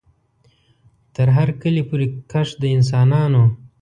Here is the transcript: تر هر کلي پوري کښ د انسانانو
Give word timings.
تر 1.15 1.27
هر 1.37 1.49
کلي 1.61 1.83
پوري 1.89 2.07
کښ 2.31 2.49
د 2.61 2.63
انسانانو 2.75 3.43